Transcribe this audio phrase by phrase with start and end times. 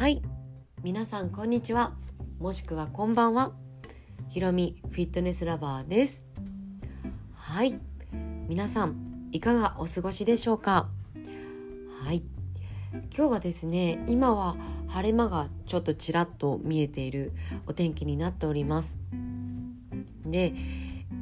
[0.00, 0.22] はい。
[0.82, 1.92] 皆さんこんにちは。
[2.38, 3.52] もしくはこんばんは。
[4.30, 6.24] ひろみフィットネスラバーです。
[7.34, 7.78] はい。
[8.48, 10.88] 皆さんいかがお過ごしでしょうか？
[12.02, 12.22] はい。
[13.14, 14.56] 今日はですね今は
[14.88, 17.34] 晴れ間がちょっとちらっと見えている
[17.66, 18.98] お天気になっております。
[20.24, 20.54] で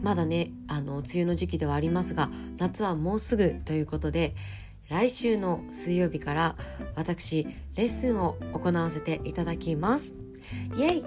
[0.02, 4.36] まだねあの梅雨の時期ではありますが夏はもうすぐということで
[4.88, 6.56] 来週の水曜日から
[6.94, 7.46] 私
[7.76, 10.14] レッスンを行わせていただきます。
[10.76, 11.04] イエイ。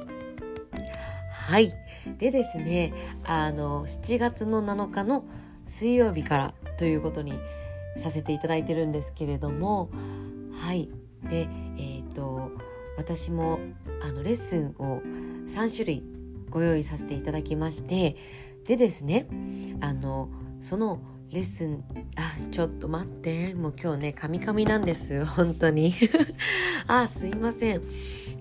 [1.32, 1.74] はい。
[2.20, 5.26] でですねあの7月の7日の
[5.66, 7.34] 水曜日からということに
[7.98, 9.90] させていただいてるんですけれども
[10.54, 10.90] はい。
[11.24, 12.52] でえっ、ー、と
[12.98, 13.60] 私も
[14.04, 15.02] あのレッスンを
[15.48, 16.04] 3種類
[16.52, 18.16] ご用意させていただきまして
[18.66, 19.28] でですね
[19.82, 21.84] あのそのレッスン
[22.18, 23.54] あちょっと待って。
[23.56, 25.94] もう今日ねカミカミなんです 本当に。
[26.88, 27.82] あすいません。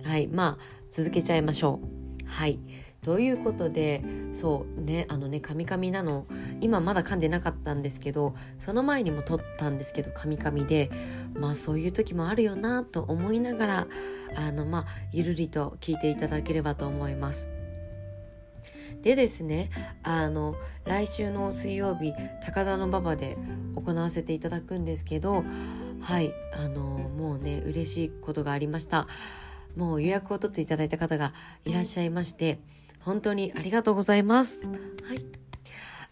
[0.03, 2.27] はいまあ続けちゃいましょう。
[2.27, 2.59] はい。
[3.03, 6.27] ということでそうねあのねカミカミなの。
[6.61, 10.91] 今まだ噛んでなかったんですけどその前にも撮ったんですけどカミカミで。
[11.39, 13.87] まあそういう時もあるよなと思いながら
[14.34, 17.50] あのまあゆるりと聞いていただければと思います。
[19.03, 19.70] でですね
[20.03, 22.12] あの来週の水曜日
[22.45, 23.37] 高田馬場で
[23.75, 25.45] 行わせていただくんですけど
[26.01, 29.06] はいあのもうね嬉しいことがありました。
[29.77, 31.33] もう予約を取っていただいた方が
[31.65, 32.59] いらっしゃいまして
[32.98, 34.61] 本当にありがとうございます。
[35.05, 35.25] はい。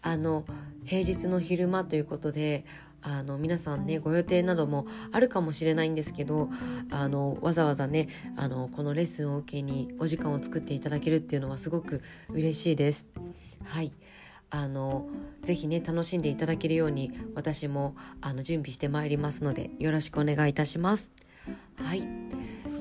[0.01, 0.45] あの
[0.85, 2.65] 平日の昼間ということで
[3.01, 6.49] あの皆さんねご予定などもあるかもしれないんですけど
[6.91, 13.07] あのわざわざねあのこのレッスンを受けにお時間を作っていただけるっていうのはすごく嬉しいです。
[13.65, 13.91] はい
[14.51, 15.07] あの
[15.43, 21.11] ぜひね楽しんでいただけるように私もあの準備してまいりますのでよろしくお願いいたします。
[21.77, 22.03] はい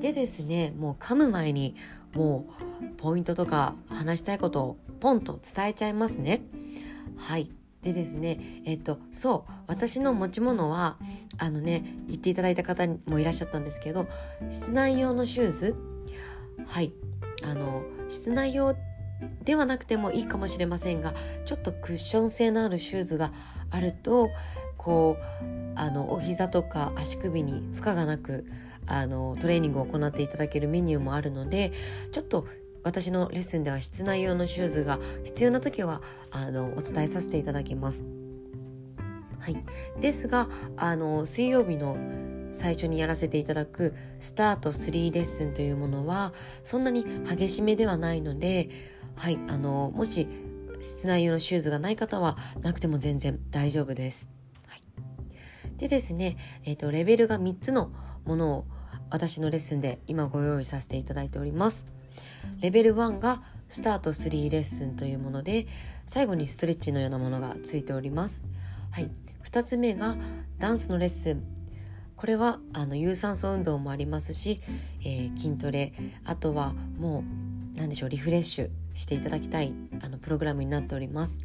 [0.00, 1.74] でですねもう噛む前に
[2.14, 2.46] も
[2.82, 6.42] うポイントとか話したいことをポンと伝えちゃいますね。
[7.16, 7.50] はい
[7.82, 10.98] でですねえっとそう私の持ち物は
[11.38, 14.06] あのね言っていただいた方もいらっしゃったんですけど
[14.50, 15.76] 室内用のシューズ。
[16.66, 16.92] はい。
[17.42, 18.74] あの室内用
[19.44, 23.32] ではなくてもいいかもしれませんがちょっとクッション性のあるシューズが
[23.70, 24.30] あると
[24.76, 25.24] こう
[25.74, 28.46] あのお膝とか足首に負荷がなく
[28.86, 31.72] あのトレーニングを行っていただけるメニューもあるので
[32.12, 32.46] ちょっと
[32.88, 36.00] 私のレッスンでは室内用のシューズが必要な時は
[36.30, 38.02] あのお伝えさせていただきます。
[39.38, 39.62] はい、
[40.00, 41.98] ですがあの水曜日の
[42.50, 46.32] 最初にやらせていただくスタート3レッスンというものは
[46.64, 48.70] そんなに激しめではないので、
[49.16, 50.26] はい、あのもし
[50.80, 54.28] 室内用のシューズがない方はなくても全然大丈夫です。
[54.66, 54.82] はい、
[55.76, 57.92] でですね、えーとレベルが3つの
[58.24, 58.64] ものを
[59.10, 61.97] 私のレッスンで今ご用意させていただいております。
[62.60, 65.66] レベル1がスタート3レッスンというもので
[66.06, 68.44] 最後にストレッチのようなものがついております。
[68.90, 69.10] はい、
[69.44, 70.16] 2つ目が
[70.58, 71.42] ダンスのレッスン
[72.16, 74.60] これはあの有酸素運動もありますし、
[75.02, 75.92] えー、筋トレ
[76.24, 81.38] あとはもう何でしょうリフレッシュしていただきたいあのプログラムになっております。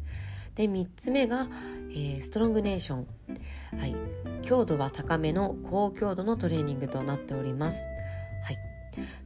[0.56, 1.48] で3つ目が、
[1.90, 3.06] えー、ストロングネーション、
[3.78, 3.96] はい、
[4.42, 7.86] 強度は高めの高強度のトレーニングとなっております。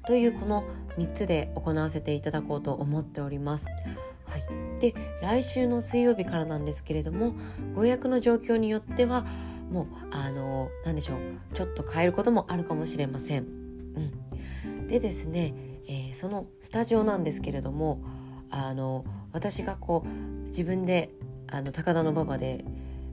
[0.07, 0.65] というこの
[0.97, 3.67] 3つで行わせていただこうと思っております。
[3.67, 7.35] はい、で来週の水曜日からなんですけれども
[7.75, 9.25] ご予約の状況によっては
[9.71, 11.19] もうあの何でしょう
[11.55, 13.45] ちょっと変えることもあるかもしれません。
[13.45, 15.55] うん、でですね、
[15.87, 18.03] えー、そのスタジオなんですけれども
[18.51, 21.11] あの私がこう自分で
[21.51, 22.65] あの高田馬場で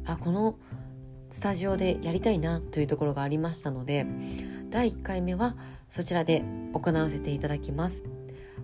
[0.06, 0.58] あこの
[1.30, 4.06] スタジオでやりたいなというところがありましたので
[4.76, 5.56] 第1回目は
[5.88, 6.44] そちらで
[6.74, 8.04] 行わせていただきます。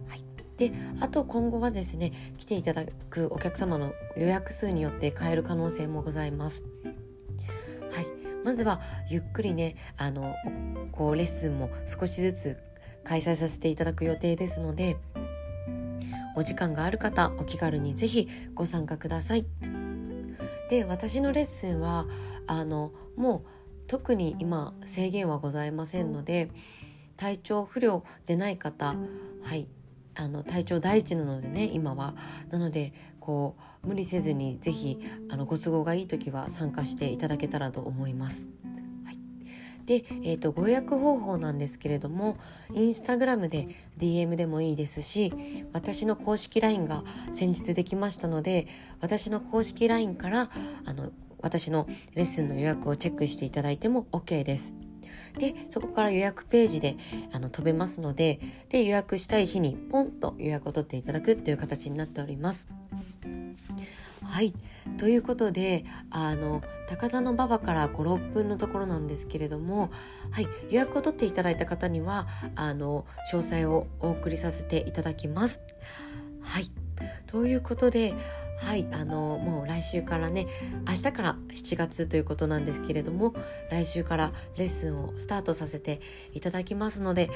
[0.09, 0.23] はい、
[0.57, 6.65] であと今後はですね来ていただくお客様の予約数によって変える可能性もございます。
[7.93, 8.07] はい、
[8.43, 10.35] まずはゆっくりねあの
[10.91, 12.57] こうレッスンも少しずつ
[13.05, 14.97] 開催させていただく予定ですので
[16.35, 19.45] お時間がある方お気軽にぜひご参加ください。
[20.69, 22.05] で私のレッスンは
[22.47, 23.60] あのもう
[23.91, 26.49] 特に今制限はございませんので
[27.17, 28.95] 体調不良でない方
[29.43, 29.67] はい
[30.15, 32.15] あの体調第一なのでね今は。
[32.51, 34.97] なのでこう無理せずに是非
[35.29, 38.45] あのご都合がいい時は参加していただけたらと思います。
[39.05, 39.17] はい、
[39.85, 42.37] で、えーと、ご予約方法なんですけれども
[42.73, 43.67] インスタグラムで
[43.97, 45.33] DM でもいいですし
[45.73, 47.03] 私の公式 LINE が
[47.33, 48.67] 先日できましたので
[49.01, 50.49] 私の公式 LINE から
[50.85, 51.11] あの
[51.41, 54.75] 私のレッスンの予約をチェックしていただいても OK です。
[55.37, 56.97] でそこから予約ページで
[57.31, 58.39] あの飛べますので
[58.69, 62.67] で予約したい日にポンと予約を取っていただくという形になっております。
[64.23, 64.53] はい
[64.97, 69.91] ということであの高田馬場から56分のところなんですけれども、
[70.31, 75.59] はい、予約を取っていただいた方にはあの詳細をお送りさせていただきます。
[76.41, 76.71] はい
[77.27, 78.13] ということで
[78.61, 80.47] はいあのもう来週からね
[80.87, 83.33] 明日から7月ということなんですけれども
[83.71, 85.99] 来週からレッスンをスタートさせて
[86.33, 87.29] いただきますので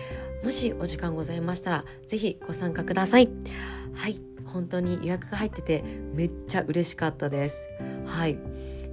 [0.43, 3.29] もしお時間ございましたら是非ご参加ください。
[3.93, 5.83] はい本当に予約が入ってて
[6.13, 7.67] めっちゃ嬉しかったです。
[8.05, 8.37] はい。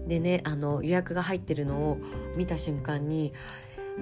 [0.08, 1.99] でね、あの予約が入ってるのを
[2.37, 3.32] 見た瞬間に、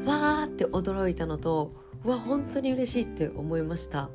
[0.07, 1.75] わーって驚いたのと、
[2.05, 4.09] わ、本当に嬉しいって思いました。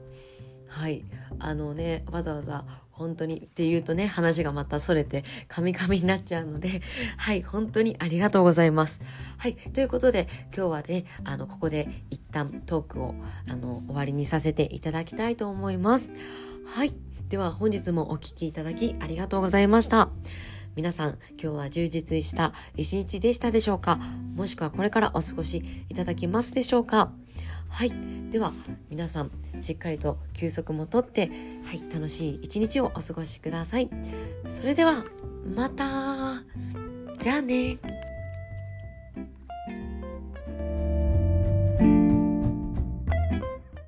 [0.67, 1.05] はい。
[1.37, 2.65] あのね、わざわざ
[2.97, 6.81] 本当にって言うとね、話がまたそれて、カミカミになっちゃうので、
[7.17, 9.01] はい、本当にありがとうございます。
[9.37, 13.15] はい、ということで、今日はね、あの、ここで一旦トークを、
[13.49, 16.09] あの、終わりにさせていただきたいと思います。
[16.65, 16.93] はい。
[17.29, 20.09] では本日もお聴きいただきありがとうございました。
[20.75, 23.99] 皆さん、今日は充実した一日でしたでしょうか？
[24.35, 27.11] もしくはこれからお過ごしいただきますでしょうか？
[27.75, 27.91] はい。
[28.31, 28.53] では、
[28.89, 29.31] 皆さん、
[29.61, 31.29] しっかりと休息もとって、
[31.65, 33.89] はい、楽しい一日をお過ごしください。
[34.47, 35.03] それでは、
[35.43, 36.41] また
[37.19, 37.77] じゃあね